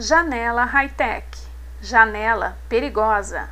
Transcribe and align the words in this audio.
Janela 0.00 0.64
high-tech. 0.64 1.26
Janela 1.82 2.56
perigosa. 2.68 3.50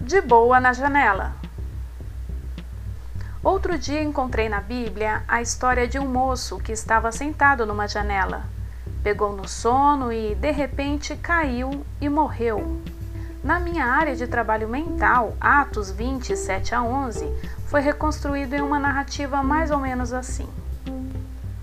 De 0.00 0.20
boa 0.20 0.58
na 0.58 0.72
janela. 0.72 1.36
Outro 3.44 3.78
dia 3.78 4.02
encontrei 4.02 4.48
na 4.48 4.60
Bíblia 4.60 5.22
a 5.28 5.40
história 5.40 5.86
de 5.86 6.00
um 6.00 6.08
moço 6.08 6.58
que 6.58 6.72
estava 6.72 7.12
sentado 7.12 7.64
numa 7.64 7.86
janela. 7.86 8.42
Pegou 9.04 9.32
no 9.32 9.46
sono 9.46 10.12
e, 10.12 10.34
de 10.34 10.50
repente, 10.50 11.14
caiu 11.14 11.86
e 12.00 12.08
morreu. 12.08 12.82
Na 13.44 13.60
minha 13.60 13.84
área 13.84 14.16
de 14.16 14.26
trabalho 14.26 14.68
mental, 14.68 15.36
Atos 15.40 15.92
27 15.92 16.74
a 16.74 16.82
11 16.82 17.57
foi 17.68 17.82
reconstruído 17.82 18.54
em 18.54 18.62
uma 18.62 18.78
narrativa 18.78 19.42
mais 19.42 19.70
ou 19.70 19.78
menos 19.78 20.12
assim. 20.12 20.48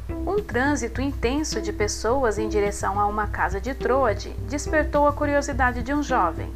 Um 0.10 0.42
trânsito 0.42 1.02
intenso 1.02 1.60
de 1.60 1.74
pessoas 1.74 2.38
em 2.38 2.48
direção 2.48 3.00
a 3.00 3.08
uma 3.08 3.28
casa 3.28 3.60
de 3.60 3.74
Troade 3.74 4.30
despertou 4.48 5.08
a 5.08 5.14
curiosidade 5.14 5.82
de 5.82 5.94
um 5.94 6.04
jovem. 6.04 6.52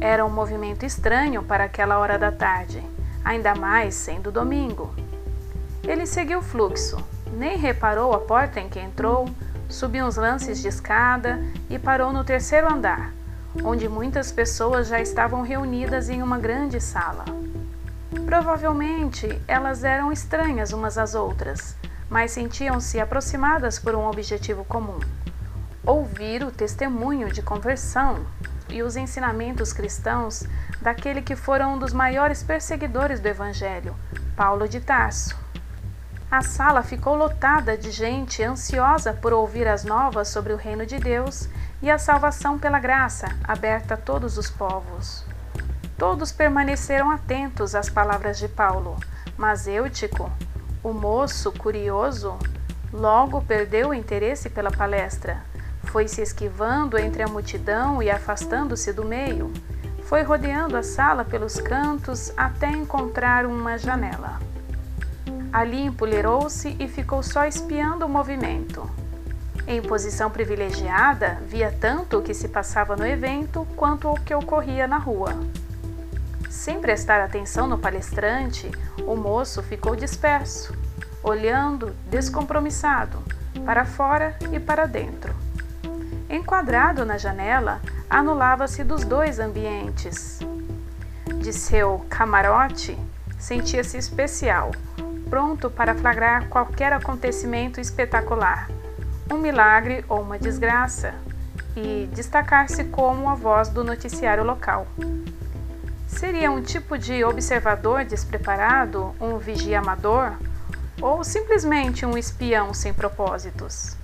Era 0.00 0.24
um 0.24 0.30
movimento 0.30 0.86
estranho 0.86 1.42
para 1.42 1.64
aquela 1.64 1.98
hora 1.98 2.16
da 2.16 2.30
tarde, 2.30 2.82
ainda 3.24 3.54
mais 3.54 3.94
sendo 3.96 4.30
domingo. 4.30 4.94
Ele 5.82 6.06
seguiu 6.06 6.38
o 6.38 6.42
fluxo, 6.42 6.96
nem 7.32 7.58
reparou 7.58 8.14
a 8.14 8.20
porta 8.20 8.60
em 8.60 8.68
que 8.68 8.78
entrou, 8.78 9.28
subiu 9.68 10.06
uns 10.06 10.16
lances 10.16 10.60
de 10.60 10.68
escada 10.68 11.42
e 11.68 11.80
parou 11.80 12.12
no 12.12 12.22
terceiro 12.22 12.72
andar, 12.72 13.12
onde 13.64 13.88
muitas 13.88 14.30
pessoas 14.30 14.86
já 14.86 15.00
estavam 15.00 15.42
reunidas 15.42 16.08
em 16.08 16.22
uma 16.22 16.38
grande 16.38 16.80
sala. 16.80 17.43
Provavelmente 18.26 19.40
elas 19.46 19.84
eram 19.84 20.10
estranhas 20.10 20.72
umas 20.72 20.96
às 20.96 21.14
outras, 21.14 21.76
mas 22.08 22.30
sentiam-se 22.30 23.00
aproximadas 23.00 23.78
por 23.78 23.94
um 23.94 24.06
objetivo 24.06 24.64
comum: 24.64 25.00
ouvir 25.84 26.42
o 26.42 26.50
testemunho 26.50 27.32
de 27.32 27.42
conversão 27.42 28.24
e 28.68 28.82
os 28.82 28.96
ensinamentos 28.96 29.72
cristãos 29.72 30.44
daquele 30.80 31.22
que 31.22 31.36
fora 31.36 31.66
um 31.66 31.78
dos 31.78 31.92
maiores 31.92 32.42
perseguidores 32.42 33.20
do 33.20 33.28
Evangelho, 33.28 33.94
Paulo 34.36 34.68
de 34.68 34.80
Tarso. 34.80 35.36
A 36.30 36.42
sala 36.42 36.82
ficou 36.82 37.14
lotada 37.14 37.76
de 37.78 37.90
gente 37.90 38.42
ansiosa 38.42 39.12
por 39.12 39.32
ouvir 39.32 39.68
as 39.68 39.84
novas 39.84 40.28
sobre 40.28 40.52
o 40.52 40.56
reino 40.56 40.84
de 40.84 40.98
Deus 40.98 41.48
e 41.80 41.90
a 41.90 41.98
salvação 41.98 42.58
pela 42.58 42.80
graça, 42.80 43.26
aberta 43.44 43.94
a 43.94 43.96
todos 43.96 44.36
os 44.36 44.50
povos. 44.50 45.24
Todos 46.06 46.30
permaneceram 46.30 47.10
atentos 47.10 47.74
às 47.74 47.88
palavras 47.88 48.38
de 48.38 48.46
Paulo, 48.46 48.94
mas 49.38 49.66
Eutico, 49.66 50.30
o 50.82 50.92
moço 50.92 51.50
curioso, 51.50 52.38
logo 52.92 53.40
perdeu 53.40 53.88
o 53.88 53.94
interesse 53.94 54.50
pela 54.50 54.70
palestra. 54.70 55.42
Foi 55.84 56.06
se 56.06 56.20
esquivando 56.20 56.98
entre 56.98 57.22
a 57.22 57.26
multidão 57.26 58.02
e 58.02 58.10
afastando-se 58.10 58.92
do 58.92 59.02
meio. 59.02 59.50
Foi 60.02 60.22
rodeando 60.22 60.76
a 60.76 60.82
sala 60.82 61.24
pelos 61.24 61.58
cantos 61.58 62.30
até 62.36 62.68
encontrar 62.68 63.46
uma 63.46 63.78
janela. 63.78 64.38
Ali 65.50 65.86
empoleirou-se 65.86 66.76
e 66.78 66.86
ficou 66.86 67.22
só 67.22 67.46
espiando 67.46 68.04
o 68.04 68.10
movimento. 68.10 68.86
Em 69.66 69.80
posição 69.80 70.30
privilegiada, 70.30 71.38
via 71.46 71.72
tanto 71.72 72.18
o 72.18 72.22
que 72.22 72.34
se 72.34 72.48
passava 72.48 72.94
no 72.94 73.06
evento 73.06 73.66
quanto 73.74 74.10
o 74.10 74.20
que 74.20 74.34
ocorria 74.34 74.86
na 74.86 74.98
rua. 74.98 75.34
Sem 76.54 76.80
prestar 76.80 77.20
atenção 77.20 77.66
no 77.66 77.76
palestrante, 77.76 78.70
o 79.04 79.16
moço 79.16 79.60
ficou 79.60 79.96
disperso, 79.96 80.72
olhando 81.20 81.94
descompromissado 82.08 83.18
para 83.66 83.84
fora 83.84 84.38
e 84.52 84.60
para 84.60 84.86
dentro. 84.86 85.34
Enquadrado 86.30 87.04
na 87.04 87.18
janela, 87.18 87.82
anulava-se 88.08 88.84
dos 88.84 89.04
dois 89.04 89.40
ambientes. 89.40 90.38
De 91.40 91.52
seu 91.52 92.06
camarote, 92.08 92.96
sentia-se 93.36 93.98
especial, 93.98 94.70
pronto 95.28 95.68
para 95.68 95.94
flagrar 95.94 96.48
qualquer 96.48 96.92
acontecimento 96.92 97.80
espetacular 97.80 98.68
um 99.30 99.38
milagre 99.38 100.04
ou 100.08 100.20
uma 100.20 100.38
desgraça 100.38 101.14
e 101.74 102.08
destacar-se 102.12 102.84
como 102.84 103.28
a 103.28 103.34
voz 103.34 103.70
do 103.70 103.82
noticiário 103.82 104.44
local. 104.44 104.86
Seria 106.18 106.48
um 106.50 106.62
tipo 106.62 106.96
de 106.96 107.24
observador 107.24 108.04
despreparado, 108.04 109.14
um 109.20 109.36
vigia 109.36 109.80
amador 109.80 110.38
ou 111.02 111.24
simplesmente 111.24 112.06
um 112.06 112.16
espião 112.16 112.72
sem 112.72 112.94
propósitos? 112.94 113.96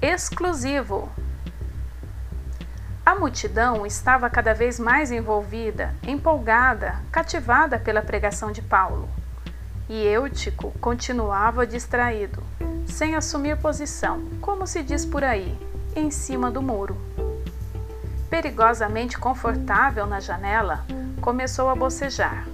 Exclusivo 0.00 1.10
a 3.04 3.14
multidão 3.14 3.84
estava 3.84 4.30
cada 4.30 4.54
vez 4.54 4.80
mais 4.80 5.12
envolvida, 5.12 5.94
empolgada, 6.06 7.02
cativada 7.12 7.78
pela 7.78 8.00
pregação 8.00 8.50
de 8.50 8.62
Paulo. 8.62 9.08
E 9.90 10.06
Eutico 10.06 10.72
continuava 10.80 11.66
distraído, 11.66 12.42
sem 12.86 13.14
assumir 13.14 13.58
posição, 13.58 14.24
como 14.40 14.66
se 14.66 14.82
diz 14.82 15.04
por 15.04 15.22
aí, 15.22 15.54
em 15.94 16.10
cima 16.10 16.50
do 16.50 16.62
muro. 16.62 16.96
Perigosamente 18.30 19.18
confortável 19.18 20.06
na 20.06 20.18
janela, 20.18 20.86
começou 21.20 21.68
a 21.68 21.74
bocejar, 21.74 22.48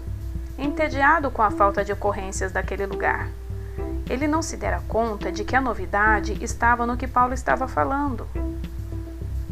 entediado 0.58 1.30
com 1.30 1.42
a 1.42 1.50
falta 1.52 1.84
de 1.84 1.92
ocorrências 1.92 2.50
daquele 2.50 2.86
lugar. 2.86 3.28
Ele 4.08 4.26
não 4.26 4.42
se 4.42 4.56
dera 4.56 4.82
conta 4.88 5.30
de 5.30 5.44
que 5.44 5.54
a 5.54 5.60
novidade 5.60 6.36
estava 6.42 6.84
no 6.84 6.96
que 6.96 7.06
Paulo 7.06 7.34
estava 7.34 7.68
falando 7.68 8.26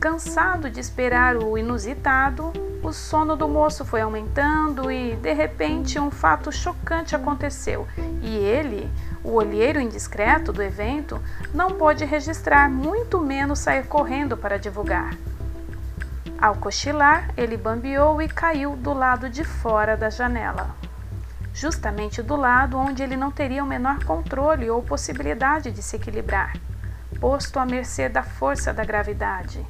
Cansado 0.01 0.71
de 0.71 0.79
esperar 0.79 1.37
o 1.37 1.59
inusitado, 1.59 2.53
o 2.85 2.93
sono 2.93 3.35
do 3.35 3.49
moço 3.49 3.85
foi 3.85 4.01
aumentando 4.01 4.93
e, 4.93 5.17
de 5.17 5.33
repente, 5.33 5.99
um 5.99 6.09
fato 6.09 6.53
chocante 6.53 7.17
aconteceu. 7.17 7.85
E 8.23 8.37
ele, 8.37 8.89
o 9.25 9.33
olheiro 9.33 9.81
indiscreto 9.81 10.53
do 10.53 10.63
evento, 10.63 11.21
não 11.53 11.73
pôde 11.73 12.05
registrar, 12.05 12.71
muito 12.71 13.19
menos 13.19 13.59
sair 13.59 13.87
correndo 13.89 14.37
para 14.37 14.57
divulgar. 14.57 15.17
Ao 16.41 16.55
cochilar, 16.55 17.31
ele 17.37 17.57
bambeou 17.57 18.23
e 18.23 18.29
caiu 18.29 18.77
do 18.77 18.93
lado 18.93 19.29
de 19.29 19.43
fora 19.43 19.97
da 19.97 20.11
janela. 20.11 20.77
Justamente 21.53 22.23
do 22.23 22.37
lado 22.37 22.79
onde 22.79 23.03
ele 23.03 23.17
não 23.17 23.33
teria 23.33 23.65
o 23.65 23.67
menor 23.67 24.05
controle 24.05 24.71
ou 24.71 24.81
possibilidade 24.81 25.73
de 25.73 25.83
se 25.83 25.97
equilibrar, 25.97 26.57
posto 27.19 27.59
à 27.59 27.67
mercê 27.67 28.09
da 28.09 28.23
força 28.23 28.73
da 28.73 28.85
gravidade. 28.85 29.67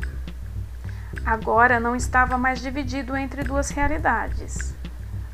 Agora 1.24 1.78
não 1.78 1.94
estava 1.94 2.38
mais 2.38 2.60
dividido 2.60 3.16
entre 3.16 3.42
duas 3.42 3.70
realidades, 3.70 4.74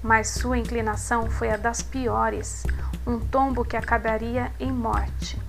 mas 0.02 0.28
sua 0.28 0.58
inclinação 0.58 1.30
foi 1.30 1.50
a 1.50 1.56
das 1.56 1.82
piores, 1.82 2.64
um 3.06 3.18
tombo 3.20 3.64
que 3.64 3.76
acabaria 3.76 4.50
em 4.58 4.72
morte. 4.72 5.40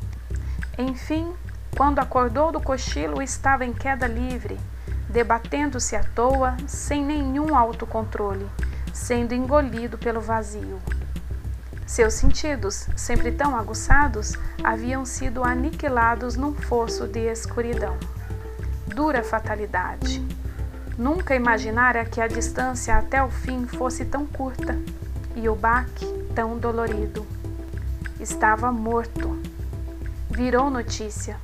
Enfim, 0.78 1.34
quando 1.76 2.00
acordou 2.00 2.52
do 2.52 2.62
cochilo, 2.62 3.22
estava 3.22 3.66
em 3.66 3.74
queda 3.74 4.08
livre, 4.08 4.60
debatendo-se 5.10 5.96
à 5.96 6.04
toa, 6.04 6.56
sem 6.68 7.04
nenhum 7.04 7.56
autocontrole, 7.56 8.48
sendo 8.94 9.34
engolido 9.34 9.98
pelo 9.98 10.22
vazio. 10.22 10.80
Seus 11.86 12.14
sentidos, 12.14 12.88
sempre 12.96 13.32
tão 13.32 13.56
aguçados, 13.56 14.34
haviam 14.64 15.06
sido 15.06 15.44
aniquilados 15.44 16.36
num 16.36 16.54
fosso 16.54 17.08
de 17.08 17.20
escuridão 17.20 17.98
dura 18.96 19.22
fatalidade. 19.22 20.26
Nunca 20.98 21.36
imaginara 21.36 22.06
que 22.06 22.22
a 22.22 22.28
distância 22.28 22.96
até 22.96 23.22
o 23.22 23.30
fim 23.30 23.68
fosse 23.68 24.06
tão 24.06 24.26
curta 24.26 24.80
e 25.36 25.50
o 25.50 25.56
baque 25.56 26.08
tão 26.34 26.58
dolorido. 26.58 27.28
Estava 28.22 28.72
morto. 28.72 29.38
Virou 30.32 30.70
notícia. 30.70 31.38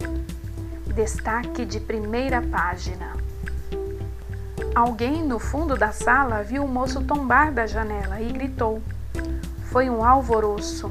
Destaque 0.95 1.65
de 1.65 1.81
primeira 1.81 2.41
página. 2.41 3.17
Alguém 4.73 5.21
no 5.21 5.37
fundo 5.37 5.75
da 5.75 5.91
sala 5.91 6.43
viu 6.43 6.63
o 6.63 6.69
moço 6.69 7.03
tombar 7.03 7.51
da 7.51 7.67
janela 7.67 8.21
e 8.21 8.31
gritou. 8.31 8.81
Foi 9.65 9.89
um 9.89 10.05
alvoroço. 10.05 10.89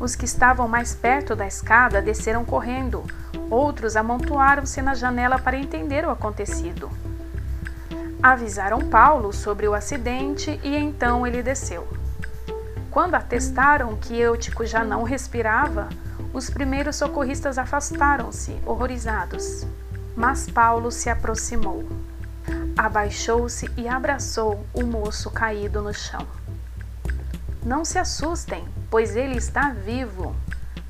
Os 0.00 0.16
que 0.16 0.24
estavam 0.24 0.66
mais 0.66 0.94
perto 0.94 1.36
da 1.36 1.46
escada 1.46 2.02
desceram 2.02 2.44
correndo, 2.44 3.04
Outros 3.50 3.96
amontoaram-se 3.96 4.80
na 4.80 4.94
janela 4.94 5.36
para 5.36 5.58
entender 5.58 6.06
o 6.06 6.10
acontecido. 6.10 6.88
Avisaram 8.22 8.78
Paulo 8.78 9.32
sobre 9.32 9.66
o 9.66 9.74
acidente 9.74 10.60
e 10.62 10.76
então 10.76 11.26
ele 11.26 11.42
desceu. 11.42 11.86
Quando 12.92 13.16
atestaram 13.16 13.96
que 13.96 14.16
Eutico 14.16 14.64
já 14.64 14.84
não 14.84 15.02
respirava, 15.02 15.88
Os 16.32 16.48
primeiros 16.48 16.94
socorristas 16.94 17.58
afastaram-se, 17.58 18.56
horrorizados. 18.64 19.66
Mas 20.14 20.48
Paulo 20.48 20.92
se 20.92 21.10
aproximou. 21.10 21.84
Abaixou-se 22.78 23.68
e 23.76 23.88
abraçou 23.88 24.64
o 24.72 24.84
moço 24.84 25.28
caído 25.28 25.82
no 25.82 25.92
chão. 25.92 26.24
Não 27.64 27.84
se 27.84 27.98
assustem, 27.98 28.64
pois 28.90 29.14
ele 29.14 29.38
está 29.38 29.70
vivo, 29.70 30.34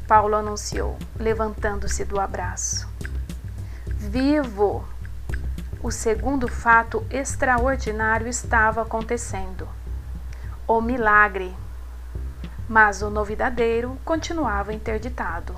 Paulo 0.08 0.34
anunciou, 0.34 0.96
levantando-se 1.16 2.04
do 2.04 2.18
abraço. 2.18 2.88
Vivo! 3.86 4.88
O 5.82 5.90
segundo 5.90 6.48
fato 6.48 7.06
extraordinário 7.10 8.26
estava 8.26 8.82
acontecendo. 8.82 9.68
O 10.66 10.80
milagre. 10.80 11.54
Mas 12.68 13.02
o 13.02 13.10
novidadeiro 13.10 13.98
continuava 14.04 14.72
interditado. 14.72 15.54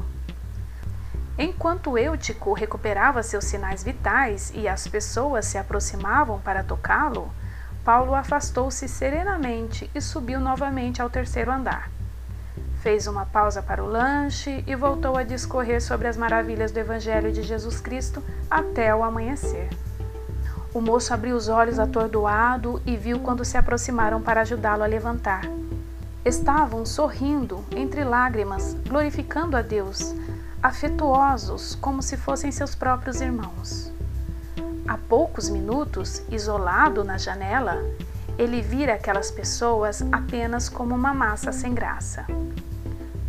Enquanto 1.39 1.97
Eutico 1.97 2.53
recuperava 2.53 3.23
seus 3.23 3.44
sinais 3.44 3.83
vitais 3.83 4.53
e 4.55 4.69
as 4.69 4.87
pessoas 4.87 5.47
se 5.47 5.56
aproximavam 5.56 6.41
para 6.41 6.62
tocá-lo, 6.62 7.33
Paulo 7.85 8.15
afastou-se 8.15 8.87
serenamente 8.87 9.91
e 9.94 10.00
subiu 10.00 10.41
novamente 10.41 11.00
ao 11.00 11.09
terceiro 11.11 11.50
andar. 11.50 11.92
Fez 12.82 13.06
uma 13.06 13.25
pausa 13.25 13.62
para 13.62 13.81
o 13.81 13.87
lanche 13.87 14.64
e 14.67 14.75
voltou 14.75 15.17
a 15.17 15.23
discorrer 15.23 15.81
sobre 15.81 16.08
as 16.08 16.17
maravilhas 16.17 16.73
do 16.73 16.79
Evangelho 16.79 17.31
de 17.31 17.40
Jesus 17.40 17.81
Cristo 17.81 18.20
até 18.50 18.93
o 18.93 19.05
amanhecer. 19.05 19.69
O 20.75 20.81
moço 20.81 21.14
abriu 21.14 21.37
os 21.37 21.46
olhos 21.46 21.79
atordoado 21.79 22.82
e 22.84 22.96
viu 22.96 23.20
quando 23.20 23.44
se 23.44 23.56
aproximaram 23.56 24.20
para 24.20 24.40
ajudá-lo 24.40 24.82
a 24.82 24.87
levantar. 24.87 25.43
Estavam 26.25 26.84
sorrindo, 26.84 27.64
entre 27.70 28.02
lágrimas, 28.02 28.76
glorificando 28.88 29.56
a 29.56 29.62
Deus, 29.62 30.12
afetuosos 30.61 31.76
como 31.76 32.02
se 32.02 32.17
fossem 32.17 32.50
seus 32.50 32.75
próprios 32.75 33.20
irmãos. 33.20 33.93
Há 34.88 34.99
poucos 34.99 35.49
minutos, 35.49 36.20
isolado 36.29 37.05
na 37.05 37.17
janela, 37.17 37.81
ele 38.37 38.61
vira 38.61 38.94
aquelas 38.94 39.31
pessoas 39.31 40.02
apenas 40.11 40.69
como 40.69 40.96
uma 40.96 41.14
massa 41.14 41.52
sem 41.52 41.73
graça. 41.73 42.26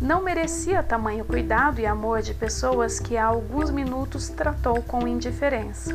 Não 0.04 0.22
merecia 0.22 0.82
tamanho 0.82 1.24
cuidado 1.24 1.80
e 1.80 1.86
amor 1.86 2.20
de 2.20 2.34
pessoas 2.34 3.00
que 3.00 3.16
há 3.16 3.24
alguns 3.24 3.70
minutos 3.70 4.28
tratou 4.28 4.82
com 4.82 5.08
indiferença. 5.08 5.94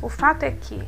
O 0.00 0.08
fato 0.08 0.44
é 0.44 0.52
que, 0.52 0.80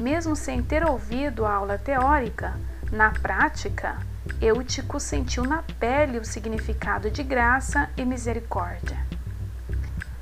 mesmo 0.00 0.36
sem 0.36 0.62
ter 0.62 0.86
ouvido 0.86 1.44
a 1.44 1.52
aula 1.52 1.76
teórica, 1.76 2.54
na 2.92 3.10
prática, 3.10 3.98
Eutico 4.40 5.00
sentiu 5.00 5.42
na 5.42 5.64
pele 5.80 6.18
o 6.18 6.24
significado 6.24 7.10
de 7.10 7.24
graça 7.24 7.90
e 7.96 8.04
misericórdia. 8.04 8.96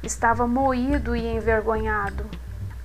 Estava 0.02 0.46
moído 0.46 1.14
e 1.14 1.26
envergonhado 1.26 2.24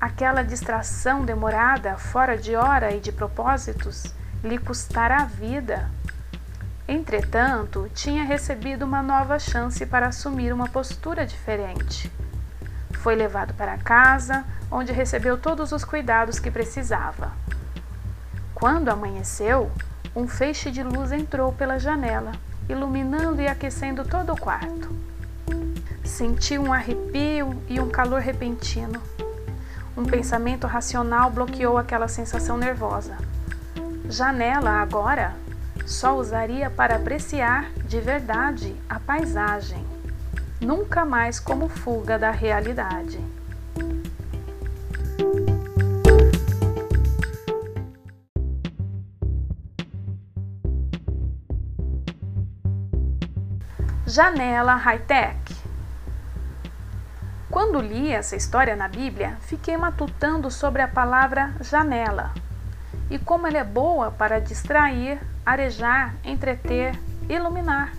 Aquela 0.01 0.41
distração 0.41 1.23
demorada, 1.23 1.95
fora 1.95 2.35
de 2.35 2.55
hora 2.55 2.91
e 2.91 2.99
de 2.99 3.11
propósitos, 3.11 4.15
lhe 4.43 4.57
custara 4.57 5.17
a 5.17 5.25
vida. 5.25 5.91
Entretanto, 6.91 7.89
tinha 7.95 8.25
recebido 8.25 8.83
uma 8.83 9.01
nova 9.01 9.39
chance 9.39 9.85
para 9.85 10.07
assumir 10.07 10.51
uma 10.51 10.67
postura 10.67 11.25
diferente. 11.25 12.11
Foi 12.95 13.15
levado 13.15 13.53
para 13.53 13.77
casa, 13.77 14.43
onde 14.69 14.91
recebeu 14.91 15.37
todos 15.37 15.71
os 15.71 15.85
cuidados 15.85 16.37
que 16.37 16.51
precisava. 16.51 17.31
Quando 18.53 18.89
amanheceu, 18.89 19.71
um 20.13 20.27
feixe 20.27 20.69
de 20.69 20.83
luz 20.83 21.13
entrou 21.13 21.53
pela 21.53 21.79
janela, 21.79 22.33
iluminando 22.67 23.41
e 23.41 23.47
aquecendo 23.47 24.03
todo 24.03 24.33
o 24.33 24.37
quarto. 24.37 24.93
Sentiu 26.03 26.61
um 26.61 26.73
arrepio 26.73 27.63
e 27.69 27.79
um 27.79 27.87
calor 27.87 28.19
repentino. 28.19 29.01
Um 29.95 30.03
pensamento 30.03 30.67
racional 30.67 31.31
bloqueou 31.31 31.77
aquela 31.77 32.09
sensação 32.09 32.57
nervosa. 32.57 33.15
Janela 34.09 34.71
agora 34.71 35.33
só 35.85 36.17
usaria 36.17 36.69
para 36.69 36.95
apreciar 36.95 37.71
de 37.85 37.99
verdade 37.99 38.75
a 38.89 38.99
paisagem, 38.99 39.85
nunca 40.59 41.05
mais 41.05 41.39
como 41.39 41.67
fuga 41.67 42.17
da 42.17 42.31
realidade. 42.31 43.19
Janela 54.05 54.75
high-tech 54.75 55.41
quando 57.51 57.81
li 57.81 58.09
essa 58.09 58.37
história 58.37 58.77
na 58.77 58.87
Bíblia, 58.87 59.37
fiquei 59.41 59.75
matutando 59.75 60.49
sobre 60.49 60.81
a 60.81 60.87
palavra 60.87 61.53
janela 61.59 62.33
e 63.11 63.19
como 63.19 63.45
ela 63.45 63.57
é 63.57 63.63
boa 63.63 64.09
para 64.09 64.39
distrair, 64.39 65.19
arejar, 65.45 66.15
entreter, 66.23 66.97
iluminar. 67.29 67.93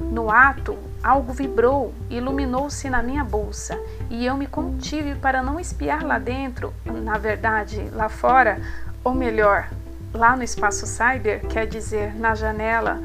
No 0.00 0.28
ato, 0.28 0.76
algo 1.02 1.32
vibrou, 1.32 1.94
iluminou-se 2.10 2.90
na 2.90 3.00
minha 3.00 3.22
bolsa 3.22 3.78
e 4.10 4.26
eu 4.26 4.36
me 4.36 4.48
contive 4.48 5.14
para 5.14 5.40
não 5.40 5.60
espiar 5.60 6.04
lá 6.04 6.18
dentro, 6.18 6.74
na 6.84 7.16
verdade, 7.16 7.88
lá 7.92 8.08
fora, 8.08 8.60
ou 9.04 9.14
melhor, 9.14 9.68
lá 10.12 10.36
no 10.36 10.42
espaço 10.42 10.84
cyber, 10.84 11.46
quer 11.46 11.68
dizer, 11.68 12.12
na 12.16 12.34
janela, 12.34 13.00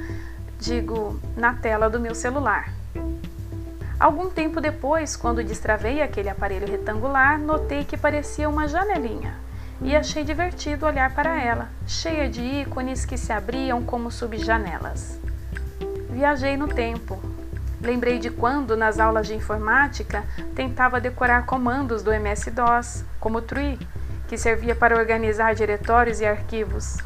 digo, 0.60 1.19
na 1.38 1.54
tela 1.54 1.92
do 1.92 2.00
meu 2.00 2.15
celular. 2.15 2.74
Algum 4.00 4.31
tempo 4.31 4.60
depois, 4.60 5.15
quando 5.15 5.44
destravei 5.44 6.01
aquele 6.01 6.30
aparelho 6.30 6.68
retangular, 6.68 7.39
notei 7.39 7.86
que 7.86 7.95
parecia 7.95 8.50
uma 8.50 8.68
janelinha 8.68 9.44
e 9.83 9.95
achei 9.95 10.24
divertido 10.24 10.85
olhar 10.85 11.13
para 11.13 11.41
ela, 11.41 11.69
cheia 11.85 12.30
de 12.30 12.41
ícones 12.41 13.06
que 13.06 13.18
se 13.18 13.33
abriam 13.33 13.83
como 13.83 14.09
subjanelas. 14.09 15.19
Viajei 16.09 16.56
no 16.56 16.68
tempo. 16.68 17.21
Lembrei 17.81 18.18
de 18.18 18.30
quando, 18.30 18.77
nas 18.77 18.97
aulas 18.97 19.27
de 19.27 19.35
informática, 19.35 20.24
tentava 20.56 21.01
decorar 21.01 21.45
comandos 21.45 22.01
do 22.01 22.13
MS-DOS, 22.13 23.03
como 23.19 23.41
tree, 23.41 23.77
que 24.30 24.38
servia 24.38 24.74
para 24.74 24.97
organizar 24.97 25.53
diretórios 25.53 26.21
e 26.21 26.25
arquivos. 26.25 26.97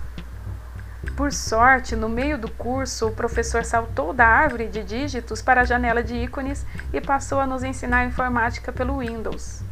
Por 1.16 1.34
sorte, 1.34 1.96
no 1.96 2.08
meio 2.08 2.38
do 2.38 2.48
curso, 2.48 3.08
o 3.08 3.12
professor 3.12 3.66
saltou 3.66 4.14
da 4.14 4.28
árvore 4.28 4.68
de 4.68 4.84
dígitos 4.84 5.42
para 5.42 5.62
a 5.62 5.66
janela 5.66 6.04
de 6.04 6.14
ícones 6.14 6.64
e 6.94 7.02
passou 7.02 7.40
a 7.40 7.48
nos 7.48 7.64
ensinar 7.64 8.06
informática 8.06 8.72
pelo 8.72 9.00
Windows. 9.00 9.64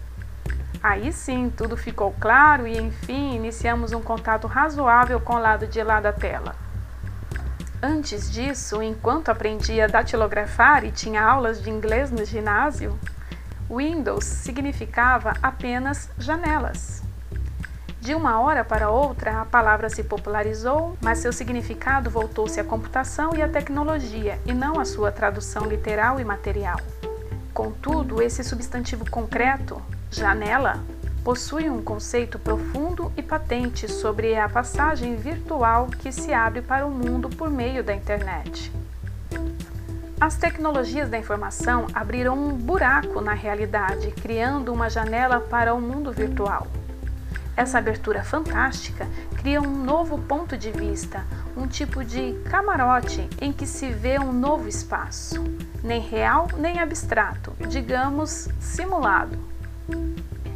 Aí 0.86 1.12
sim, 1.12 1.50
tudo 1.50 1.76
ficou 1.76 2.14
claro 2.20 2.68
e, 2.68 2.78
enfim, 2.78 3.34
iniciamos 3.34 3.92
um 3.92 4.04
contato 4.04 4.46
razoável 4.46 5.20
com 5.20 5.34
o 5.34 5.40
lado 5.40 5.66
de 5.66 5.82
lá 5.82 6.00
da 6.00 6.14
tela. 6.14 6.56
Antes 7.82 8.32
disso, 8.32 8.84
enquanto 8.84 9.30
aprendia 9.30 9.86
a 9.86 9.88
datilografar 9.88 10.86
e 10.86 10.92
tinha 10.92 11.24
aulas 11.24 11.60
de 11.60 11.72
inglês 11.72 12.12
no 12.12 12.24
ginásio, 12.24 13.00
Windows 13.68 14.26
significava 14.26 15.34
apenas 15.42 16.08
janelas. 16.20 17.02
De 18.00 18.14
uma 18.14 18.40
hora 18.40 18.64
para 18.64 18.92
outra, 18.92 19.42
a 19.42 19.46
palavra 19.46 19.90
se 19.90 20.04
popularizou, 20.04 20.96
mas 21.02 21.18
seu 21.18 21.34
significado 21.34 22.12
voltou-se 22.12 22.60
à 22.60 22.64
computação 22.64 23.32
e 23.36 23.42
à 23.42 23.50
tecnologia, 23.50 24.40
e 24.46 24.54
não 24.54 24.80
à 24.80 24.86
sua 24.86 25.12
tradução 25.12 25.66
literal 25.66 26.20
e 26.20 26.24
material. 26.24 26.80
Contudo, 27.56 28.22
esse 28.22 28.44
substantivo 28.44 29.10
concreto, 29.10 29.82
janela, 30.12 30.84
possui 31.24 31.70
um 31.70 31.82
conceito 31.82 32.38
profundo 32.38 33.12
e 33.18 33.24
patente 33.24 33.92
sobre 33.92 34.36
a 34.38 34.48
passagem 34.48 35.16
virtual 35.16 35.88
que 35.88 36.12
se 36.12 36.34
abre 36.34 36.62
para 36.62 36.86
o 36.86 36.92
mundo 36.92 37.30
por 37.30 37.50
meio 37.50 37.84
da 37.84 37.96
internet. 37.96 38.72
As 40.22 40.38
tecnologias 40.38 41.10
da 41.10 41.18
informação 41.18 41.88
abriram 41.94 42.38
um 42.38 42.54
buraco 42.54 43.20
na 43.22 43.34
realidade, 43.34 44.12
criando 44.12 44.72
uma 44.72 44.90
janela 44.90 45.40
para 45.40 45.74
o 45.74 45.82
mundo 45.82 46.12
virtual. 46.12 46.68
Essa 47.58 47.80
abertura 47.80 48.24
fantástica 48.24 49.08
cria 49.38 49.62
um 49.62 49.84
novo 49.84 50.18
ponto 50.18 50.58
de 50.58 50.72
vista, 50.72 51.24
um 51.56 51.68
tipo 51.68 52.04
de 52.04 52.34
camarote 52.50 53.28
em 53.42 53.52
que 53.52 53.66
se 53.66 53.90
vê 53.92 54.20
um 54.20 54.32
novo 54.32 54.68
espaço, 54.68 55.44
nem 55.84 56.02
real 56.02 56.48
nem 56.58 56.80
abstrato, 56.80 57.54
digamos 57.68 58.48
simulado. 58.60 59.55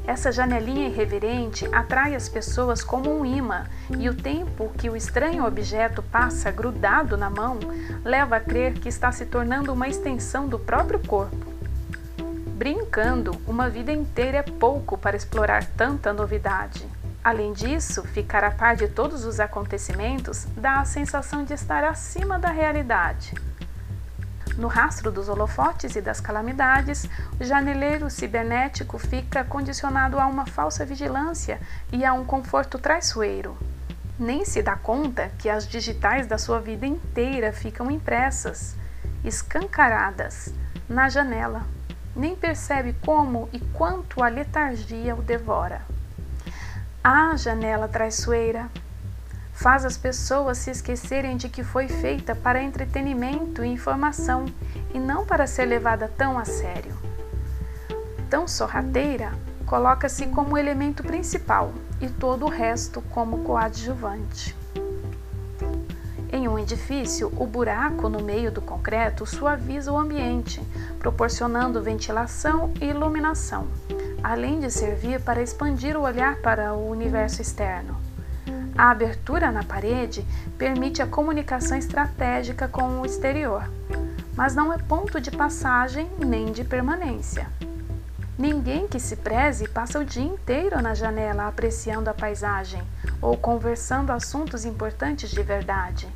Essa 0.10 0.32
janelinha 0.32 0.88
irreverente 0.88 1.70
atrai 1.72 2.16
as 2.16 2.28
pessoas 2.28 2.84
como 2.84 3.16
um 3.16 3.24
imã, 3.24 3.66
e 3.96 4.10
o 4.10 4.16
tempo 4.16 4.72
que 4.76 4.90
o 4.90 4.96
estranho 4.96 5.46
objeto 5.46 6.02
passa 6.02 6.50
grudado 6.50 7.16
na 7.16 7.30
mão 7.30 7.60
leva 8.04 8.38
a 8.38 8.40
crer 8.40 8.74
que 8.74 8.90
está 8.90 9.12
se 9.12 9.28
tornando 9.28 9.72
uma 9.72 9.88
extensão 9.88 10.48
do 10.48 10.58
próprio 10.58 10.98
corpo. 10.98 11.54
Brincando, 12.58 13.40
uma 13.46 13.70
vida 13.70 13.92
inteira 13.92 14.40
é 14.40 14.42
pouco 14.42 14.98
para 14.98 15.16
explorar 15.16 15.64
tanta 15.78 16.12
novidade. 16.12 16.88
Além 17.24 17.54
disso, 17.54 18.02
ficar 18.02 18.44
a 18.44 18.50
par 18.50 18.76
de 18.76 18.88
todos 18.88 19.26
os 19.26 19.40
acontecimentos 19.40 20.48
dá 20.58 20.80
a 20.80 20.86
sensação 20.86 21.44
de 21.44 21.54
estar 21.54 21.84
acima 21.84 22.40
da 22.40 22.50
realidade. 22.50 23.36
No 24.58 24.68
rastro 24.68 25.12
dos 25.12 25.30
holofotes 25.30 25.96
e 25.96 26.02
das 26.02 26.20
calamidades, 26.20 27.08
o 27.40 27.44
janeleiro 27.44 28.10
cibernético 28.10 28.98
fica 28.98 29.44
condicionado 29.44 30.20
a 30.20 30.26
uma 30.26 30.46
falsa 30.46 30.86
vigilância 30.86 31.60
e 31.92 32.04
a 32.04 32.14
um 32.14 32.26
conforto 32.26 32.78
traiçoeiro. 32.78 33.58
Nem 34.20 34.44
se 34.44 34.62
dá 34.62 34.76
conta 34.76 35.32
que 35.38 35.50
as 35.50 35.68
digitais 35.68 36.28
da 36.28 36.38
sua 36.38 36.60
vida 36.60 36.86
inteira 36.86 37.54
ficam 37.54 37.90
impressas, 37.90 38.76
escancaradas, 39.24 40.54
na 40.90 41.08
janela. 41.08 41.66
Nem 42.16 42.36
percebe 42.36 42.94
como 43.06 43.48
e 43.54 43.60
quanto 43.60 44.22
a 44.22 44.28
letargia 44.28 45.16
o 45.16 45.22
devora. 45.22 45.82
Ah, 47.02 47.34
janela 47.38 47.88
traiçoeira! 47.88 48.70
Faz 49.60 49.84
as 49.84 49.98
pessoas 49.98 50.58
se 50.58 50.72
esquecerem 50.72 51.36
de 51.36 51.50
que 51.50 51.66
foi 51.66 51.90
feita 51.90 52.34
para 52.34 52.64
entretenimento 52.64 53.62
e 53.62 53.68
informação 53.68 54.46
e 54.94 55.00
não 55.00 55.26
para 55.26 55.46
ser 55.46 55.66
levada 55.66 56.10
tão 56.18 56.40
a 56.40 56.46
sério. 56.46 56.98
Tão 58.30 58.48
sorrateira, 58.48 59.34
coloca-se 59.66 60.28
como 60.28 60.58
elemento 60.58 61.04
principal 61.04 61.74
e 62.00 62.08
todo 62.08 62.46
o 62.46 62.50
resto 62.50 63.02
como 63.10 63.40
coadjuvante. 63.40 64.56
Em 66.32 66.48
um 66.48 66.58
edifício, 66.58 67.30
o 67.36 67.46
buraco 67.46 68.08
no 68.08 68.24
meio 68.24 68.54
do 68.54 68.62
concreto 68.62 69.26
suaviza 69.26 69.92
o 69.92 69.98
ambiente, 69.98 70.62
proporcionando 71.00 71.84
ventilação 71.84 72.72
e 72.80 72.86
iluminação, 72.86 73.68
além 74.24 74.62
de 74.62 74.72
servir 74.72 75.20
para 75.20 75.42
expandir 75.42 75.98
o 75.98 76.04
olhar 76.04 76.38
para 76.38 76.74
o 76.74 76.90
universo 76.90 77.42
externo. 77.42 78.09
A 78.80 78.92
abertura 78.92 79.52
na 79.52 79.62
parede 79.62 80.26
permite 80.58 81.02
a 81.02 81.06
comunicação 81.06 81.78
estratégica 81.78 82.66
com 82.66 83.02
o 83.02 83.06
exterior, 83.06 83.70
mas 84.38 84.56
não 84.56 84.72
é 84.72 84.78
ponto 84.78 85.20
de 85.20 85.30
passagem 85.32 86.10
nem 86.18 86.54
de 86.54 86.64
permanência. 86.64 87.50
Ninguém 88.38 88.88
que 88.88 88.98
se 88.98 89.18
preze 89.18 89.68
passa 89.68 90.00
o 90.00 90.06
dia 90.06 90.24
inteiro 90.24 90.82
na 90.82 90.94
janela 90.94 91.46
apreciando 91.46 92.10
a 92.10 92.14
paisagem 92.14 92.82
ou 93.22 93.36
conversando 93.36 94.14
assuntos 94.14 94.64
importantes 94.64 95.30
de 95.30 95.44
verdade. 95.44 96.08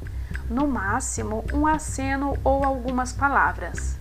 No 0.49 0.65
máximo, 0.65 1.43
um 1.53 1.67
aceno 1.67 2.37
ou 2.45 2.63
algumas 2.63 3.11
palavras. 3.11 3.97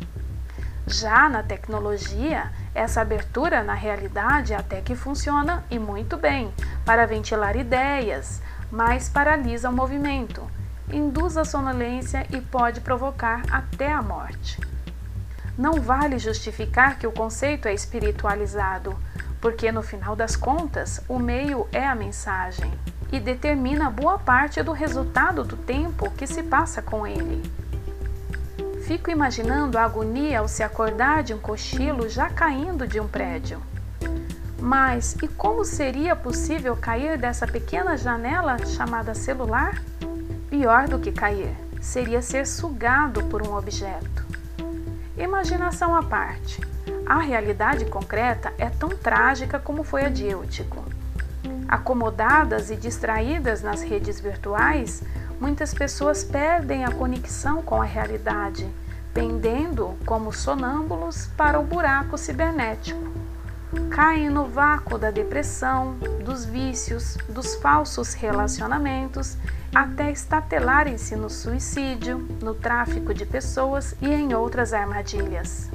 Já 0.87 1.29
na 1.29 1.43
tecnologia, 1.43 2.53
essa 2.75 3.01
abertura 3.01 3.63
na 3.63 3.75
realidade 3.75 4.55
até 4.55 4.81
que 4.81 4.95
funciona 4.95 5.65
e 5.71 5.79
muito 5.79 6.17
bem 6.17 6.53
para 6.85 7.07
ventilar 7.07 7.57
ideias, 7.57 8.43
mas 8.73 9.07
paralisa 9.07 9.69
o 9.69 9.73
movimento, 9.73 10.43
induz 10.91 11.37
a 11.37 11.45
sonolência 11.45 12.27
e 12.31 12.41
pode 12.41 12.81
provocar 12.81 13.43
até 13.51 13.93
a 13.93 14.01
morte. 14.01 14.59
Não 15.59 15.75
vale 15.75 16.19
justificar 16.19 16.99
que 16.99 17.07
o 17.07 17.13
conceito 17.13 17.69
é 17.69 17.75
espiritualizado, 17.75 18.97
porque 19.43 19.71
no 19.71 19.83
final 19.83 20.17
das 20.17 20.35
contas 20.37 21.05
o 21.07 21.19
meio 21.19 21.69
é 21.71 21.87
a 21.87 21.95
mensagem 21.95 22.73
e 23.13 23.21
determina 23.21 23.91
boa 23.91 24.19
parte 24.19 24.63
do 24.63 24.73
resultado 24.73 25.45
do 25.45 25.59
tempo 25.59 26.11
que 26.13 26.27
se 26.27 26.43
passa 26.43 26.81
com 26.81 27.07
ele. 27.07 27.43
Fico 28.87 29.11
imaginando 29.11 29.77
a 29.77 29.85
agonia 29.85 30.41
ao 30.41 30.49
se 30.49 30.63
acordar 30.63 31.23
de 31.23 31.35
um 31.35 31.39
cochilo 31.39 32.09
já 32.09 32.31
caindo 32.31 32.89
de 32.89 32.99
um 32.99 33.07
prédio. 33.07 33.61
Mas 34.63 35.17
e 35.21 35.27
como 35.27 35.65
seria 35.65 36.15
possível 36.15 36.77
cair 36.77 37.19
dessa 37.19 37.49
pequena 37.49 37.97
janela 37.97 38.65
chamada 38.65 39.13
celular? 39.13 39.83
Pior 40.49 40.87
do 40.87 41.01
que 41.01 41.11
cair, 41.11 41.53
seria 41.81 42.23
ser 42.23 42.47
sugado 42.47 43.25
por 43.25 43.43
um 43.43 43.57
objeto. 43.57 44.25
Imaginação 45.19 45.97
à 45.97 46.05
parte, 46.05 46.61
a 47.05 47.19
realidade 47.19 47.87
concreta 47.87 48.53
é 48.57 48.71
tão 48.71 48.91
trágica 48.91 49.59
como 49.59 49.83
foi 49.83 50.05
a 50.05 50.09
de 50.09 50.29
Eutico. 50.29 50.85
Acomodadas 51.67 52.71
e 52.71 52.77
distraídas 52.77 53.63
nas 53.63 53.83
redes 53.83 54.21
virtuais, 54.21 55.03
muitas 55.41 55.75
pessoas 55.75 56.23
perdem 56.23 56.85
a 56.85 56.93
conexão 56.93 57.63
com 57.63 57.83
a 57.83 57.85
realidade, 57.85 58.71
pendendo 59.13 59.99
como 60.07 60.33
sonâmbulos 60.33 61.27
para 61.37 61.59
o 61.59 61.65
buraco 61.65 62.17
cibernético. 62.17 63.12
Caem 63.91 64.29
no 64.29 64.47
vácuo 64.47 64.99
da 64.99 65.11
depressão, 65.11 65.95
dos 66.23 66.45
vícios, 66.45 67.17
dos 67.29 67.55
falsos 67.57 68.13
relacionamentos 68.13 69.39
até 69.75 70.11
estatelarem-se 70.11 71.17
no 71.17 71.31
suicídio, 71.31 72.19
no 72.43 72.55
tráfico 72.55 73.15
de 73.15 73.25
pessoas 73.25 73.97
e 74.03 74.09
em 74.09 74.35
outras 74.35 74.75
armadilhas. 74.75 75.71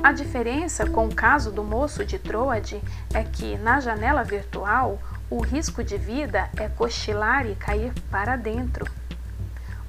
A 0.00 0.12
diferença 0.12 0.88
com 0.88 1.06
o 1.06 1.14
caso 1.14 1.50
do 1.50 1.64
moço 1.64 2.04
de 2.04 2.16
Troade 2.16 2.80
é 3.12 3.24
que, 3.24 3.58
na 3.58 3.80
janela 3.80 4.22
virtual, 4.22 4.98
o 5.28 5.40
risco 5.40 5.82
de 5.82 5.98
vida 5.98 6.48
é 6.56 6.68
cochilar 6.68 7.44
e 7.44 7.56
cair 7.56 7.92
para 8.08 8.36
dentro. 8.36 8.86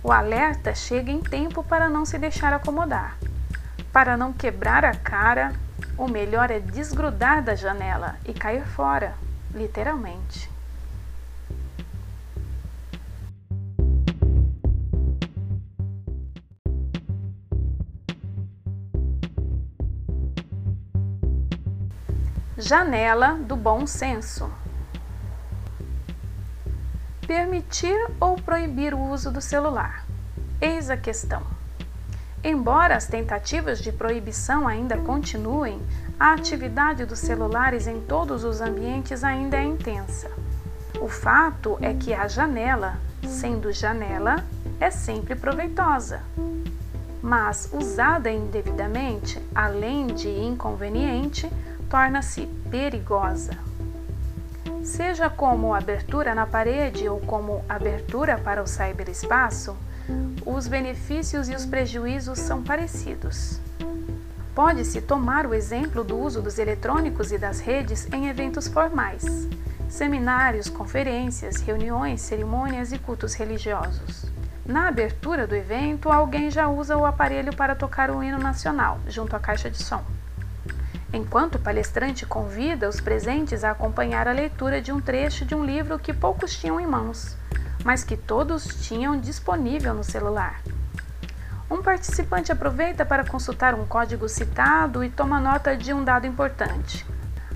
O 0.03 0.11
alerta 0.11 0.73
chega 0.73 1.11
em 1.11 1.21
tempo 1.21 1.63
para 1.63 1.87
não 1.87 2.03
se 2.03 2.17
deixar 2.17 2.51
acomodar. 2.51 3.15
Para 3.93 4.17
não 4.17 4.33
quebrar 4.33 4.83
a 4.83 4.95
cara, 4.95 5.53
o 5.97 6.07
melhor 6.07 6.51
é 6.51 6.59
desgrudar 6.59 7.43
da 7.43 7.55
janela 7.55 8.17
e 8.25 8.33
cair 8.33 8.65
fora, 8.65 9.13
literalmente. 9.53 10.49
Janela 22.57 23.33
do 23.33 23.55
bom 23.55 23.87
senso. 23.87 24.49
Permitir 27.25 27.97
ou 28.19 28.35
proibir 28.35 28.93
o 28.93 28.99
uso 28.99 29.31
do 29.31 29.41
celular? 29.41 30.05
Eis 30.61 30.89
a 30.89 30.95
questão. 30.95 31.60
Embora 32.43 32.95
as 32.95 33.05
tentativas 33.05 33.79
de 33.79 33.91
proibição 33.91 34.67
ainda 34.67 34.97
continuem, 34.97 35.79
a 36.19 36.33
atividade 36.33 37.05
dos 37.05 37.19
celulares 37.19 37.85
em 37.85 38.01
todos 38.01 38.43
os 38.43 38.61
ambientes 38.61 39.23
ainda 39.23 39.57
é 39.57 39.63
intensa. 39.63 40.29
O 40.99 41.07
fato 41.07 41.77
é 41.81 41.93
que 41.93 42.13
a 42.13 42.27
janela, 42.27 42.97
sendo 43.27 43.71
janela, 43.71 44.43
é 44.79 44.89
sempre 44.89 45.35
proveitosa. 45.35 46.21
Mas 47.21 47.69
usada 47.71 48.31
indevidamente, 48.31 49.39
além 49.53 50.07
de 50.07 50.29
inconveniente, 50.29 51.47
torna-se 51.87 52.47
perigosa. 52.71 53.51
Seja 54.83 55.29
como 55.29 55.75
abertura 55.75 56.33
na 56.33 56.47
parede 56.47 57.07
ou 57.07 57.19
como 57.19 57.63
abertura 57.69 58.39
para 58.39 58.63
o 58.63 58.67
cyberespaço, 58.67 59.77
os 60.45 60.67
benefícios 60.67 61.49
e 61.49 61.55
os 61.55 61.65
prejuízos 61.65 62.39
são 62.39 62.63
parecidos. 62.63 63.59
Pode-se 64.53 65.01
tomar 65.01 65.45
o 65.45 65.53
exemplo 65.53 66.03
do 66.03 66.17
uso 66.17 66.41
dos 66.41 66.59
eletrônicos 66.59 67.31
e 67.31 67.37
das 67.37 67.59
redes 67.59 68.07
em 68.11 68.27
eventos 68.27 68.67
formais, 68.67 69.47
seminários, 69.87 70.69
conferências, 70.69 71.61
reuniões, 71.61 72.21
cerimônias 72.21 72.91
e 72.91 72.99
cultos 72.99 73.33
religiosos. 73.33 74.25
Na 74.65 74.87
abertura 74.87 75.47
do 75.47 75.55
evento, 75.55 76.11
alguém 76.11 76.51
já 76.51 76.67
usa 76.67 76.97
o 76.97 77.05
aparelho 77.05 77.55
para 77.55 77.75
tocar 77.75 78.11
o 78.11 78.23
hino 78.23 78.37
nacional, 78.37 78.99
junto 79.07 79.35
à 79.35 79.39
caixa 79.39 79.69
de 79.69 79.81
som 79.81 80.03
enquanto 81.13 81.55
o 81.55 81.59
palestrante 81.59 82.25
convida 82.25 82.87
os 82.87 83.01
presentes 83.01 83.63
a 83.63 83.71
acompanhar 83.71 84.27
a 84.27 84.31
leitura 84.31 84.81
de 84.81 84.91
um 84.91 85.01
trecho 85.01 85.45
de 85.45 85.53
um 85.53 85.65
livro 85.65 85.99
que 85.99 86.13
poucos 86.13 86.55
tinham 86.55 86.79
em 86.79 86.87
mãos, 86.87 87.35
mas 87.83 88.03
que 88.03 88.17
todos 88.17 88.65
tinham 88.87 89.19
disponível 89.19 89.93
no 89.93 90.03
celular. 90.03 90.61
Um 91.69 91.81
participante 91.81 92.51
aproveita 92.51 93.05
para 93.05 93.25
consultar 93.25 93.73
um 93.73 93.85
código 93.85 94.27
citado 94.27 95.03
e 95.03 95.09
toma 95.09 95.39
nota 95.39 95.75
de 95.75 95.93
um 95.93 96.03
dado 96.03 96.27
importante. 96.27 97.05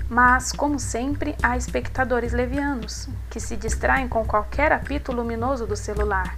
Mas, 0.08 0.52
como 0.52 0.78
sempre, 0.78 1.36
há 1.42 1.56
espectadores 1.56 2.32
levianos, 2.32 3.08
que 3.28 3.38
se 3.38 3.56
distraem 3.56 4.08
com 4.08 4.24
qualquer 4.24 4.72
apito 4.72 5.12
luminoso 5.12 5.66
do 5.66 5.76
celular. 5.76 6.36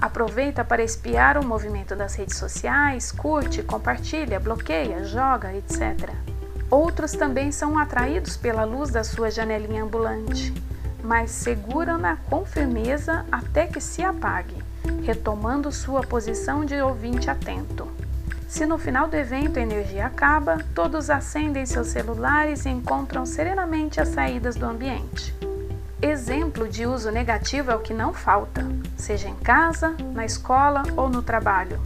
Aproveita 0.00 0.64
para 0.64 0.82
espiar 0.82 1.36
o 1.36 1.44
movimento 1.44 1.94
das 1.94 2.14
redes 2.14 2.36
sociais, 2.36 3.12
curte, 3.12 3.62
compartilha, 3.62 4.40
bloqueia, 4.40 5.04
joga, 5.04 5.52
etc. 5.54 6.10
Outros 6.70 7.12
também 7.12 7.52
são 7.52 7.78
atraídos 7.78 8.36
pela 8.36 8.64
luz 8.64 8.90
da 8.90 9.04
sua 9.04 9.30
janelinha 9.30 9.82
ambulante, 9.84 10.54
mas 11.04 11.30
seguram-na 11.30 12.16
com 12.28 12.46
firmeza 12.46 13.26
até 13.30 13.66
que 13.66 13.80
se 13.80 14.02
apague, 14.02 14.56
retomando 15.04 15.70
sua 15.70 16.00
posição 16.00 16.64
de 16.64 16.80
ouvinte 16.80 17.28
atento. 17.28 17.86
Se 18.48 18.64
no 18.64 18.78
final 18.78 19.06
do 19.08 19.16
evento 19.16 19.58
a 19.58 19.62
energia 19.62 20.06
acaba, 20.06 20.58
todos 20.74 21.10
acendem 21.10 21.66
seus 21.66 21.88
celulares 21.88 22.64
e 22.64 22.70
encontram 22.70 23.26
serenamente 23.26 24.00
as 24.00 24.08
saídas 24.08 24.56
do 24.56 24.64
ambiente. 24.64 25.34
Exemplo 26.00 26.68
de 26.68 26.86
uso 26.86 27.10
negativo 27.10 27.70
é 27.70 27.76
o 27.76 27.80
que 27.80 27.92
não 27.92 28.12
falta, 28.12 28.64
seja 28.96 29.28
em 29.28 29.34
casa, 29.34 29.94
na 30.12 30.24
escola 30.24 30.82
ou 30.96 31.08
no 31.08 31.22
trabalho 31.22 31.80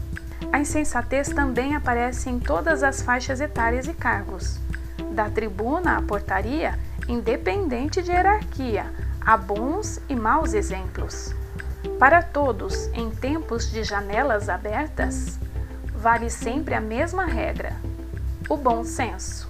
A 0.53 0.59
insensatez 0.59 1.29
também 1.29 1.75
aparece 1.75 2.29
em 2.29 2.39
todas 2.39 2.83
as 2.83 3.01
faixas 3.01 3.41
etárias 3.41 3.87
e 3.87 3.95
cargos, 3.95 4.59
da 5.13 5.31
tribuna 5.31 5.99
à 5.99 6.03
portaria, 6.03 6.79
independente 7.09 8.03
de 8.03 8.11
hierarquia, 8.11 8.87
há 9.29 9.37
bons 9.37 10.01
e 10.09 10.17
maus 10.17 10.55
exemplos. 10.55 11.35
Para 11.99 12.23
todos, 12.23 12.87
em 12.95 13.11
tempos 13.11 13.71
de 13.71 13.85
janelas 13.85 14.49
abertas, 14.49 15.39
vale 15.93 16.31
sempre 16.31 16.75
a 16.75 16.81
mesma 16.81 17.27
regra: 17.27 17.77
o 18.49 18.57
bom 18.57 18.83
senso. 18.85 19.47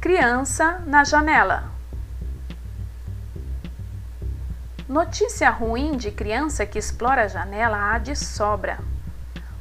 Criança 0.00 0.82
na 0.88 1.04
janela. 1.04 1.75
Notícia 4.96 5.50
ruim 5.50 5.94
de 5.94 6.10
criança 6.10 6.64
que 6.64 6.78
explora 6.78 7.24
a 7.24 7.28
janela 7.28 7.92
há 7.92 7.98
de 7.98 8.16
sobra. 8.16 8.78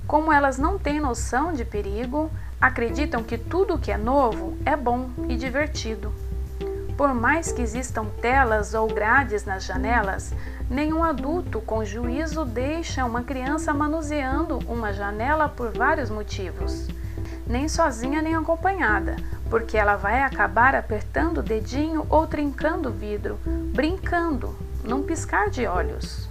Como 0.08 0.32
elas 0.32 0.58
não 0.58 0.80
têm 0.80 1.02
noção 1.02 1.52
de 1.52 1.66
perigo, 1.66 2.32
acreditam 2.62 3.22
que 3.22 3.38
tudo 3.38 3.78
que 3.78 3.92
é 3.92 3.98
novo 3.98 4.58
é 4.66 4.78
bom 4.78 5.10
e 5.28 5.36
divertido. 5.36 6.14
Por 6.96 7.14
mais 7.14 7.52
que 7.52 7.62
existam 7.62 8.06
telas 8.22 8.74
ou 8.74 8.88
grades 8.88 9.44
nas 9.44 9.66
janelas, 9.66 10.34
nenhum 10.70 11.04
adulto 11.04 11.60
com 11.60 11.84
juízo 11.84 12.46
deixa 12.46 13.04
uma 13.04 13.22
criança 13.22 13.74
manuseando 13.74 14.60
uma 14.60 14.94
janela 14.94 15.50
por 15.50 15.70
vários 15.74 16.10
motivos. 16.10 16.88
Nem 17.46 17.68
sozinha 17.68 18.22
nem 18.22 18.38
acompanhada, 18.38 19.18
porque 19.50 19.78
ela 19.78 19.98
vai 19.98 20.24
acabar 20.24 20.74
apertando 20.74 21.40
o 21.40 21.44
dedinho 21.44 22.08
ou 22.10 22.26
trincando 22.26 22.88
o 22.88 22.94
vidro, 22.94 23.38
brincando, 23.74 24.56
num 24.86 25.04
piscar 25.04 25.50
de 25.50 25.66
olhos. 25.66 26.30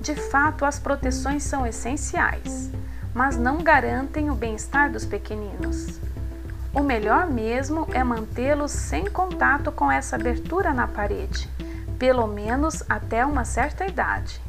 De 0.00 0.14
fato, 0.14 0.64
as 0.64 0.78
proteções 0.78 1.42
são 1.44 1.66
essenciais, 1.66 2.70
mas 3.14 3.36
não 3.36 3.62
garantem 3.62 4.30
o 4.30 4.34
bem-estar 4.34 4.90
dos 4.90 5.04
pequeninos. 5.04 6.00
O 6.74 6.82
melhor 6.82 7.26
mesmo 7.26 7.86
é 7.92 8.02
mantê-los 8.02 8.72
sem 8.72 9.04
contato 9.04 9.70
com 9.70 9.90
essa 9.90 10.16
abertura 10.16 10.74
na 10.74 10.88
parede, 10.88 11.48
pelo 11.98 12.26
menos 12.26 12.82
até 12.88 13.24
uma 13.24 13.44
certa 13.44 13.86
idade. 13.86 14.40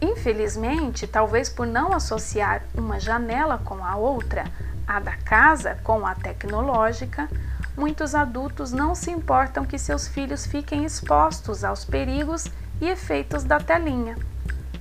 Infelizmente, 0.00 1.06
talvez 1.06 1.50
por 1.50 1.66
não 1.66 1.92
associar 1.92 2.62
uma 2.74 2.98
janela 2.98 3.58
com 3.58 3.84
a 3.84 3.96
outra, 3.96 4.44
a 4.88 4.98
da 4.98 5.16
casa 5.18 5.78
com 5.84 6.06
a 6.06 6.14
tecnológica, 6.14 7.28
muitos 7.76 8.14
adultos 8.14 8.72
não 8.72 8.94
se 8.94 9.10
importam 9.10 9.64
que 9.64 9.78
seus 9.78 10.08
filhos 10.08 10.46
fiquem 10.46 10.84
expostos 10.84 11.62
aos 11.62 11.84
perigos 11.84 12.46
e 12.80 12.88
efeitos 12.88 13.44
da 13.44 13.58
telinha. 13.58 14.16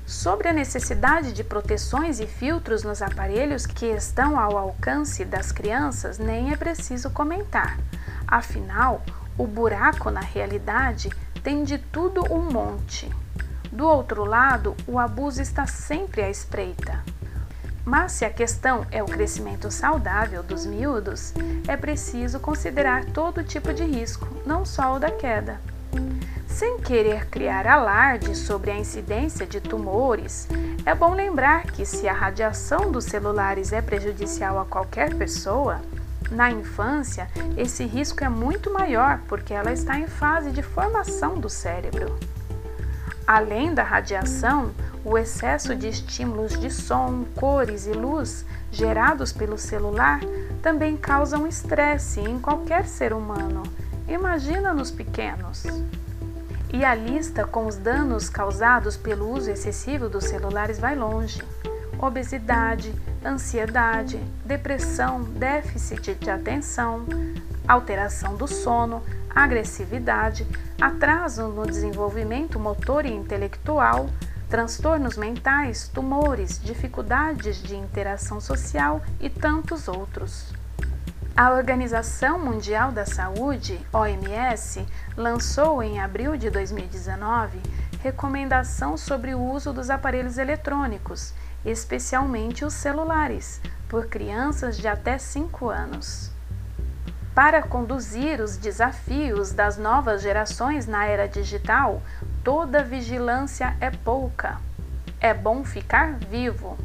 Sobre 0.06 0.48
a 0.48 0.54
necessidade 0.54 1.34
de 1.34 1.44
proteções 1.44 2.20
e 2.20 2.26
filtros 2.26 2.84
nos 2.84 3.02
aparelhos 3.02 3.68
que 3.68 3.86
estão 3.86 4.40
ao 4.40 4.58
alcance 4.58 5.24
das 5.24 5.52
crianças, 5.52 6.18
nem 6.18 6.52
é 6.52 6.58
preciso 6.58 7.12
comentar. 7.12 7.78
Afinal, 8.28 9.04
o 9.38 9.46
buraco 9.46 10.10
na 10.10 10.22
realidade 10.22 11.10
tem 11.44 11.64
de 11.64 11.78
tudo 11.78 12.24
um 12.34 12.52
monte. 12.52 13.10
Do 13.72 13.88
outro 13.88 14.26
lado, 14.26 14.76
o 14.88 14.98
abuso 14.98 15.42
está 15.42 15.68
sempre 15.68 16.24
à 16.24 16.30
espreita. 16.30 17.04
Mas 17.86 18.14
se 18.14 18.26
a 18.26 18.30
questão 18.30 18.86
é 18.92 19.02
o 19.02 19.06
crescimento 19.06 19.72
saudável 19.72 20.44
dos 20.44 20.66
miúdos, 20.66 21.34
é 21.68 21.78
preciso 21.78 22.40
considerar 22.40 23.06
todo 23.06 23.44
tipo 23.44 23.74
de 23.74 23.84
risco, 23.84 24.28
não 24.46 24.66
só 24.66 24.96
o 24.96 25.00
da 25.00 25.12
queda. 25.12 25.62
Sem 26.50 26.80
querer 26.80 27.28
criar 27.28 27.66
alarde 27.68 28.36
sobre 28.36 28.72
a 28.72 28.78
incidência 28.78 29.46
de 29.46 29.62
tumores, 29.62 30.48
é 30.86 30.94
bom 30.94 31.14
lembrar 31.14 31.64
que 31.64 31.86
se 31.86 32.08
a 32.08 32.14
radiação 32.14 32.92
dos 32.92 33.06
celulares 33.06 33.72
é 33.72 33.82
prejudicial 33.82 34.60
a 34.60 34.66
qualquer 34.66 35.16
pessoa, 35.16 35.80
na 36.32 36.52
infância 36.52 37.30
esse 37.56 37.86
risco 37.86 38.24
é 38.24 38.30
muito 38.30 38.72
maior 38.72 39.22
porque 39.28 39.54
ela 39.54 39.72
está 39.72 39.98
em 39.98 40.08
fase 40.08 40.52
de 40.52 40.62
formação 40.62 41.40
do 41.40 41.50
cérebro. 41.50 42.18
Além 43.26 43.74
da 43.74 43.84
radiação, 43.84 44.72
o 45.06 45.18
excesso 45.18 45.76
de 45.76 45.88
estímulos 45.88 46.60
de 46.60 46.70
som, 46.70 47.26
cores 47.36 47.88
e 47.88 47.92
luz 47.92 48.46
gerados 48.72 49.32
pelo 49.32 49.58
celular 49.58 50.20
também 50.62 50.98
causam 50.98 51.48
estresse 51.48 52.20
em 52.20 52.38
qualquer 52.40 52.86
ser 52.86 53.14
humano. 53.14 53.64
Imagina 54.08 54.74
nos 54.74 54.92
pequenos. 54.92 55.64
E 56.72 56.86
a 56.86 56.94
lista 56.94 57.48
com 57.48 57.66
os 57.66 57.78
danos 57.78 58.30
causados 58.30 58.96
pelo 58.96 59.32
uso 59.32 59.50
excessivo 59.50 60.08
dos 60.08 60.26
celulares 60.26 60.78
vai 60.78 60.96
longe. 60.96 61.42
Obesidade, 61.98 62.94
ansiedade, 63.26 64.18
depressão, 64.46 65.24
déficit 65.24 66.14
de 66.14 66.30
atenção, 66.30 67.06
alteração 67.68 68.36
do 68.36 68.48
sono, 68.48 69.04
agressividade, 69.34 70.46
atraso 70.80 71.48
no 71.48 71.66
desenvolvimento 71.66 72.60
motor 72.60 73.04
e 73.04 73.12
intelectual, 73.12 74.08
transtornos 74.48 75.18
mentais, 75.18 75.88
tumores, 75.88 76.62
dificuldades 76.62 77.62
de 77.62 77.76
interação 77.76 78.40
social 78.40 79.02
e 79.20 79.28
tantos 79.28 79.88
outros. 79.88 80.54
A 81.40 81.52
Organização 81.52 82.38
Mundial 82.38 82.92
da 82.92 83.06
Saúde, 83.06 83.80
OMS, 83.94 84.86
lançou 85.16 85.82
em 85.82 85.98
abril 85.98 86.36
de 86.36 86.50
2019 86.50 87.62
recomendação 88.04 88.98
sobre 88.98 89.34
o 89.34 89.40
uso 89.42 89.72
dos 89.72 89.90
aparelhos 89.90 90.38
eletrônicos, 90.38 91.34
especialmente 91.64 92.66
os 92.66 92.74
celulares, 92.74 93.62
por 93.88 94.08
crianças 94.08 94.78
de 94.78 94.86
até 94.86 95.18
5 95.18 95.70
anos. 95.70 96.30
Para 97.34 97.64
conduzir 97.64 98.42
os 98.42 98.58
desafios 98.58 99.54
das 99.54 99.78
novas 99.78 100.22
gerações 100.22 100.88
na 100.88 101.06
era 101.06 101.26
digital, 101.26 102.02
toda 102.44 102.84
vigilância 102.84 103.78
é 103.80 103.90
pouca. 103.90 104.58
É 105.22 105.34
bom 105.34 105.64
ficar 105.64 106.16
vivo. 106.16 106.78